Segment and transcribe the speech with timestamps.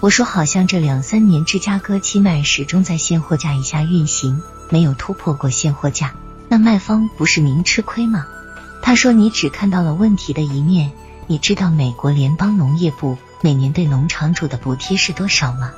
[0.00, 4.40] 我说好像这两三年芝加哥期麦始终在现货价以下运行，
[4.70, 6.14] 没有突破过现货价，
[6.48, 8.24] 那卖方不是明吃亏吗？
[8.80, 10.92] 他说你只看到了问题的一面，
[11.26, 15.72] 你知道美国联邦农业部每年对农场主的补贴是多少吗？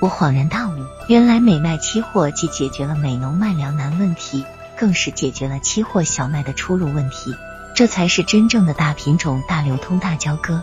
[0.00, 0.72] 我恍然大悟，
[1.08, 4.44] 原来美麦期货既解决了美农卖粮难问题，
[4.78, 7.34] 更是解决了期货小麦的出入问题，
[7.74, 10.62] 这才是真正的大品种、大流通、大交割。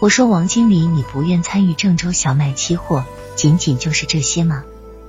[0.00, 3.04] 我说王经理，你不愿参与郑州小麦期货，
[3.34, 4.62] 仅仅就是这些吗？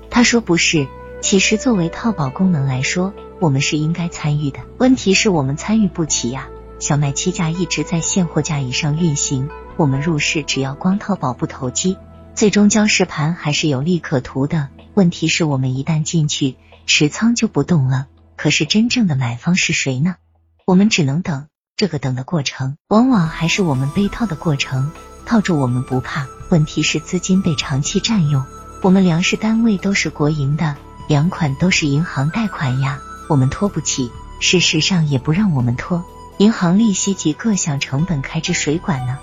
[0.10, 0.88] 他说不是，
[1.22, 4.62] 其实作为套保功能来说，我们是应该参与的。
[4.80, 6.48] 问题是我们参与不起呀，
[6.80, 11.96] 小麦期价一直在现货价以上运行，我们入市只要光套保不投机，
[12.34, 14.70] 最终交实盘还是有利可图的。
[14.96, 16.56] 问题是我们一旦进去
[16.88, 20.16] 持仓就不动了，可是真正的买方是谁呢？
[20.66, 21.46] 我们只能等。
[21.80, 24.92] 这个等的过程，往往还是我们被套的过程。
[25.26, 28.44] 套住我们不怕，问题是资金被长期占用。
[28.82, 30.76] 我们粮食单位都是国营的，
[31.08, 33.00] 粮款都是银行贷款呀，
[33.30, 34.12] 我们拖不起。
[34.42, 36.04] 事实上也不让我们拖，
[36.38, 39.18] 银行利息及各项成本开支谁管呢？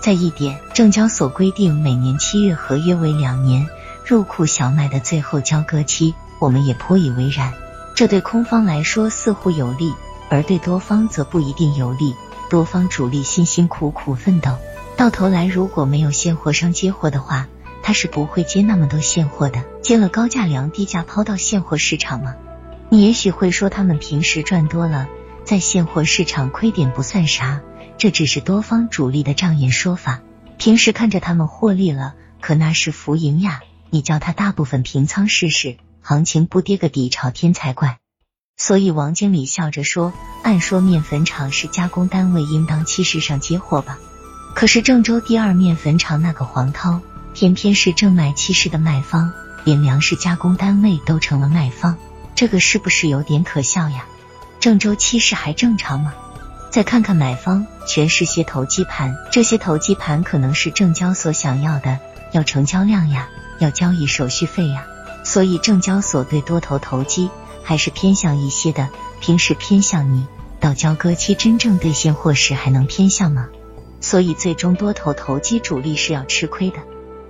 [0.00, 3.66] 再一点，证交所规定每年七月合约为两年
[4.04, 7.52] 入库小麦的最后交割期，我们也颇以为然。
[7.96, 9.92] 这对空方来说似乎有利。
[10.28, 12.14] 而对多方则不一定有利，
[12.50, 14.56] 多方主力辛辛苦苦奋斗，
[14.96, 17.48] 到头来如果没有现货商接货的话，
[17.82, 19.64] 他是不会接那么多现货的。
[19.82, 22.34] 接了高价粮低价抛到现货市场吗？
[22.88, 25.08] 你也许会说他们平时赚多了，
[25.44, 27.60] 在现货市场亏点不算啥，
[27.98, 30.20] 这只是多方主力的障眼说法。
[30.58, 33.60] 平时看着他们获利了，可那是浮盈呀。
[33.90, 37.98] 你叫他大部分平仓试试，行情不跌个底朝天才怪。
[38.58, 43.98] 所以王经理笑着说：“按说面粉厂是加工单位，应当七市上接货吧？
[44.54, 47.00] 可是郑州第二面粉厂那个黄涛，
[47.34, 49.30] 偏偏是正卖七市的卖方，
[49.64, 51.98] 连粮食加工单位都成了卖方，
[52.34, 54.06] 这个是不是有点可笑呀？
[54.58, 56.14] 郑州七市还正常吗？
[56.70, 61.98] 再看看买方，全是些投机盘，这些投机盘可能是证交所想要的，
[62.32, 63.28] 要成交量呀，
[63.58, 64.86] 要交易手续费呀，
[65.24, 67.28] 所以证交所对多头投机。”
[67.66, 70.24] 还是偏向一些的，平时偏向你，
[70.60, 73.48] 到交割期真正兑现货时还能偏向吗？
[74.00, 76.76] 所以最终多头投机主力是要吃亏的。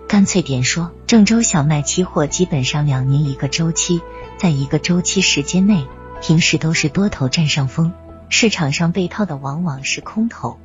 [0.07, 4.03] 干脆点说，郑州小麦期货基本上两年一个周期，
[4.37, 5.87] 在一个周期时间内，
[6.21, 7.95] 平时都是多头占上风，
[8.29, 10.59] 市场上被套的往往是空头，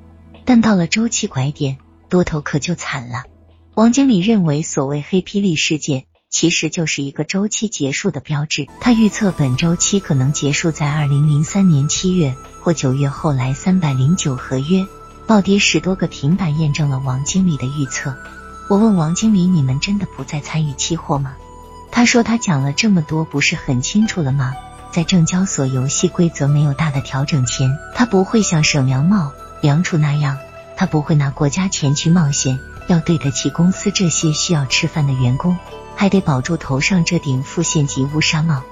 [0.44, 1.78] 但到了周期拐点，
[2.10, 3.24] 多头可就惨了。
[3.76, 6.04] 王经理认为，所谓黑霹雳事件。
[6.32, 8.68] 其实就是一个周期结束的标志。
[8.80, 13.10] 他预测本周期可能结束在二零零三年七月或九月。
[13.10, 14.88] 后来三百零九合约
[15.28, 18.16] 暴跌十多个停板，验证了王经理的预测。
[18.70, 21.36] 我问王经理：“你们真的不再参与期货吗？”
[21.92, 24.54] 他说：“他讲了这么多，不是很清楚了吗？
[24.94, 30.38] 在证交所游戏规则没有大的调整前，他不会像省粮贸、粮储那样，
[30.82, 35.56] 他不会拿国家钱去冒险，要对得起公司这些需要吃饭的员工。”
[35.96, 38.64] 还得保住头上这顶副县级乌纱帽。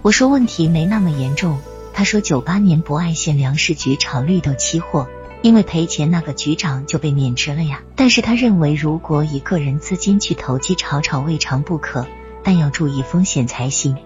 [0.00, 1.60] 我说问题没那么严重。
[1.92, 5.10] 他说九八年博爱县粮食局炒绿豆期货，
[5.42, 7.82] 因为赔钱，那个局长就被免职了呀。
[7.94, 12.06] 但是他认为，如果以个人资金去投机炒炒，未尝不可，
[12.42, 13.98] 但要注意风险才行。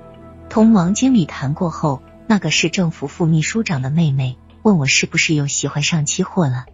[0.48, 6.64] 同王经理谈过后，那个市政府副秘书长的妹妹问我是不是又喜欢上期货了。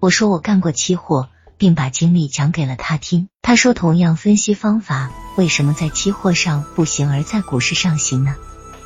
[0.00, 1.28] 我说我干过期货。
[1.58, 3.28] 并把经历讲给了他听。
[3.42, 8.36] 他说：“同样分析方法，为什么在期货上不行，而在股市上行呢？”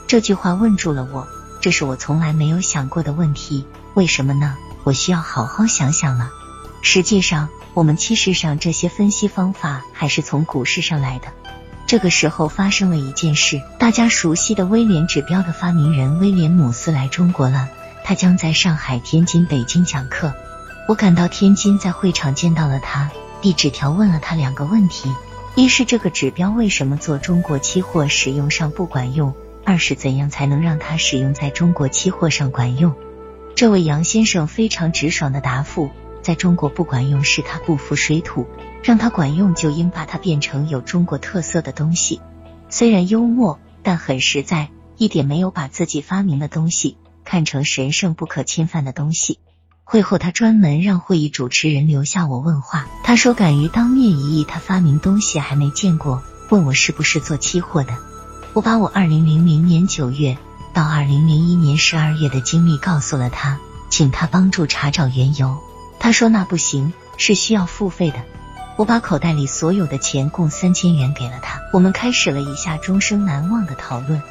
[0.09, 1.29] 这句话问住了我，
[1.61, 3.67] 这是我从来没有想过的问题。
[3.93, 4.57] 为什么呢？
[4.85, 6.31] 我需要好好想想了。
[6.81, 11.29] 实际上，我们期市上这些分析方法还是从股市上来的。
[11.87, 17.69] 这个时候发生了一件事：大家熟悉的威廉指标的发明人威廉姆斯来中国了，
[18.03, 20.33] 他将在上海、天津、北京讲课。
[20.89, 23.11] 我赶到天津，在会场见到了他，
[23.41, 25.11] 递纸条问了他两个问题：
[25.55, 29.33] 一是这个指标为什么做中国期货使用上不管用；
[29.65, 32.95] 二是怎样才能让它使用在中国期货上管用。
[33.55, 35.91] 这位杨先生非常直爽的答复：
[36.21, 38.47] 在中国不管用是他不服水土，
[38.83, 42.21] 让他管用就应把它变成有中国特色的东西。
[42.69, 49.39] 虽然幽默，但很实在，一点没有把自己发明的东西看成神圣不可侵犯的东西。
[49.93, 52.87] 会后，他专门让会议主持人留下我问话。
[53.05, 57.93] 他说敢于当面一议，他发明东西还没见过，问我是不是做期货的。
[58.55, 60.39] 我把我二零零零年九月
[60.73, 63.59] 到二零零一年十二月的经历告诉了他，
[63.91, 65.59] 请他帮助查找缘由。
[66.01, 68.17] 他说那不行，是需要付费的。
[68.79, 74.23] 我把口袋里所有的钱共三千元给了他，我们开始了一下终生难忘的讨论。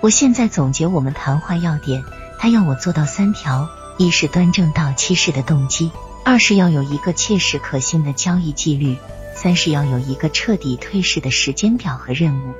[0.00, 2.04] 我现在总结我们谈话要点，
[2.38, 3.68] 他要我做到三条：
[3.98, 5.90] 一是端正到期市的动机；
[6.24, 8.94] 二是要有一个切实可信的交易纪律；
[9.34, 12.54] 三是要有一个彻底退市的时间表和任务。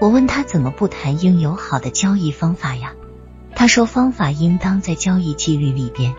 [0.00, 2.92] 我问他怎么不谈应有好的交易方法呀？
[3.54, 6.12] 他说方法应当在交易纪律里边。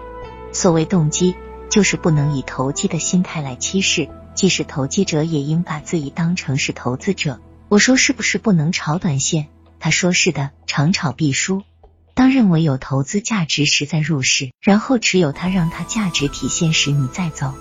[0.54, 1.36] 所谓动机，
[1.70, 7.42] 就是不能以投机的心态来期市，即使投机者也应把自己当成是投资者。
[7.68, 9.48] 我说是不是不能炒短线？
[9.80, 11.64] 他说是的，长炒必输。
[12.14, 17.54] 当认为有投资价值时再入市，然后持有它，让它价值体现时你再走。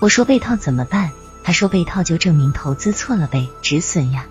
[0.00, 1.10] 我说被套怎么办？
[1.42, 4.26] 他说被套就证明投资错了呗，止损呀。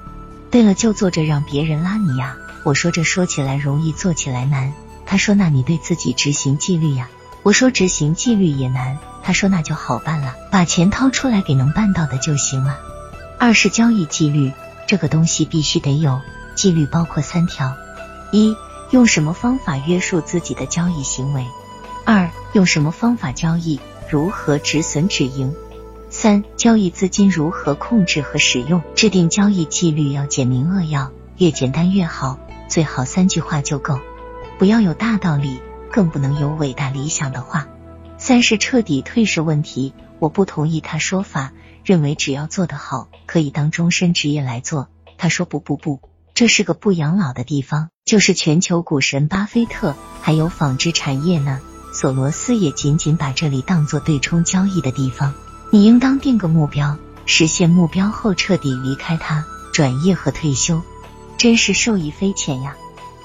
[0.51, 2.38] 对了，就坐着让别人拉你呀。
[2.63, 4.74] 我说这说起来容易，做起来难。
[5.06, 7.10] 他说那你对自己执行纪律呀。
[7.42, 8.98] 我说执行纪律也难。
[9.24, 12.80] 他说那就好办了，把钱掏出来给能办到的就行了。
[13.38, 14.51] 二是交易纪律，
[14.88, 16.21] 这个东西必须得有。
[16.56, 17.75] 纪律包括三条：
[18.31, 18.56] 一、
[18.92, 21.44] 用什么方法约束自己的交易行为；
[22.06, 25.52] 二、用什么方法交易，如何止损止盈；
[26.10, 28.82] 三、交易资金如何控制和使用。
[28.96, 34.00] 制定交易纪律要简明扼要，越简单越好，最好三句话就够，
[34.58, 37.68] 不要有大道理，更不能有伟大理想的话。
[38.18, 41.54] 三是彻底退市问题，我不同意他说法，
[41.86, 44.88] 认为只要做得好，可以当终身职业来做。
[45.18, 46.00] 他说不不不。
[46.40, 51.60] 这是个不养老的地方，就是全球股神巴菲特，还有纺织产业呢。
[51.92, 55.34] 索罗斯也仅仅把这里当做对冲交易的地方。
[55.70, 56.96] 你应当定个目标，
[57.26, 59.44] 实现目标后彻底离开它，
[59.74, 60.82] 转业和退休，
[61.38, 62.78] 真是受益匪浅呀。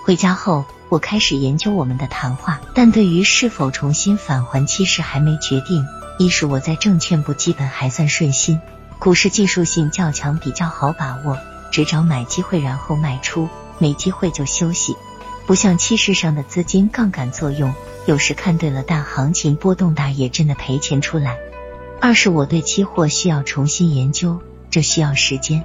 [0.03, 5.87] 回家后，我开始研究我们的谈话，但对于是否重新返还期市还没决定。
[6.19, 8.61] 一是我在证券部基本还算顺心，
[8.99, 11.39] 股市技术性较强，比较好把握。
[11.75, 13.49] 只找买机会，然后卖出，
[13.81, 14.95] 没机会就休息。
[15.45, 17.75] 不像期市上的资金杠杆作用，
[18.07, 21.37] 有时看对了，但行情波动大，也真的赔钱出来。
[22.01, 24.41] 二是我对期货需要重新研究，
[24.71, 25.65] 这需要时间。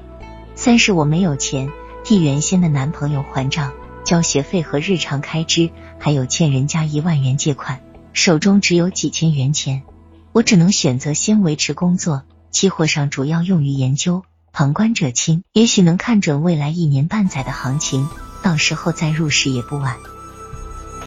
[0.56, 1.70] 三是我没有钱
[2.04, 3.72] 替原先的男朋友还账、
[4.04, 5.70] 交学费和日常开支，
[6.00, 7.82] 还有欠人家一万元借款，
[8.14, 9.84] 手中只有几千元钱，
[10.32, 12.24] 我只能选择先维持工作。
[12.50, 14.24] 期货上主要用于研究。
[14.52, 18.08] 旁观者清，也许能看准未来一年半载的行情，
[18.44, 19.96] 到时候再入市也不晚。